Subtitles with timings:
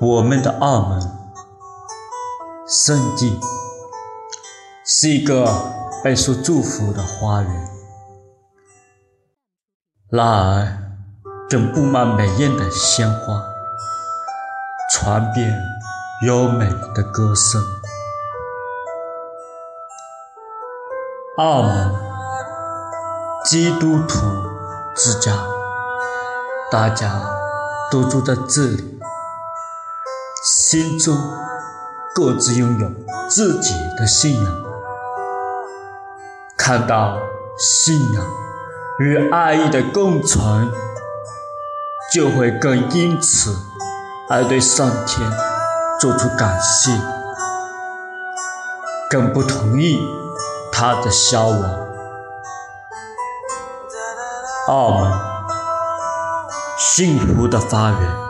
[0.00, 1.02] 我们的澳门
[2.68, 3.40] 圣地
[4.86, 5.44] 是一个
[6.04, 7.68] 备受祝福的花园，
[10.12, 10.78] 那儿
[11.50, 13.42] 正布满美艳的鲜花，
[14.92, 15.52] 传遍
[16.24, 17.60] 优美的歌声。
[21.38, 21.92] 澳门
[23.44, 24.16] 基督徒
[24.94, 25.44] 之家，
[26.70, 27.20] 大家
[27.90, 28.97] 都住在这里。
[30.42, 31.16] 心中
[32.14, 32.90] 各自拥有
[33.28, 34.54] 自己的信仰，
[36.56, 37.18] 看到
[37.58, 38.24] 信仰
[39.00, 40.70] 与爱意的共存，
[42.14, 43.56] 就会更因此
[44.30, 45.28] 而对上天
[45.98, 46.92] 做出感谢，
[49.10, 50.00] 更不同意
[50.70, 51.88] 他的消亡。
[54.68, 55.12] 澳门，
[56.78, 58.27] 幸福的发源。